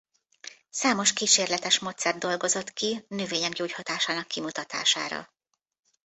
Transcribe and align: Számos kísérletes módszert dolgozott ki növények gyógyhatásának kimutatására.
Számos 0.69 1.13
kísérletes 1.13 1.79
módszert 1.79 2.17
dolgozott 2.17 2.73
ki 2.73 3.05
növények 3.07 3.53
gyógyhatásának 3.53 4.27
kimutatására. 4.27 5.29